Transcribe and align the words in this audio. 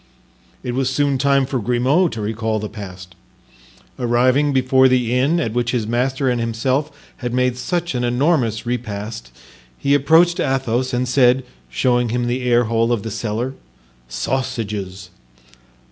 It 0.63 0.73
was 0.73 0.89
soon 0.89 1.19
time 1.19 1.45
for 1.45 1.59
Grimaud 1.59 2.11
to 2.13 2.21
recall 2.21 2.57
the 2.57 2.67
past. 2.67 3.13
Arriving 3.99 4.51
before 4.51 4.87
the 4.87 5.13
inn 5.13 5.39
at 5.39 5.53
which 5.53 5.73
his 5.73 5.85
master 5.85 6.27
and 6.27 6.41
himself 6.41 6.89
had 7.17 7.35
made 7.35 7.55
such 7.55 7.93
an 7.93 8.03
enormous 8.03 8.65
repast, 8.65 9.29
he 9.77 9.93
approached 9.93 10.39
Athos 10.39 10.91
and 10.91 11.07
said, 11.07 11.43
showing 11.69 12.09
him 12.09 12.25
the 12.25 12.41
airhole 12.47 12.91
of 12.91 13.03
the 13.03 13.11
cellar: 13.11 13.53
"Sausages!" 14.07 15.11